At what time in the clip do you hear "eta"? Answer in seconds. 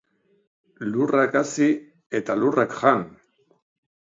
2.21-2.39